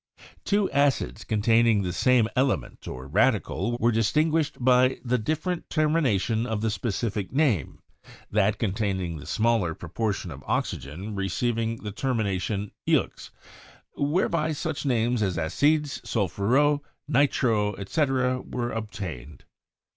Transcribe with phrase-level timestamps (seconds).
[0.43, 6.47] Two acids containing the same element or radical were distinguished by the different ter mination
[6.47, 7.83] of the specific name;
[8.31, 13.29] that containing the smaller proportion of oxygen receiving the termination 'eux,'
[13.95, 19.43] whereby such names as 'acides sulfureux, nitreux, etc., were obtained.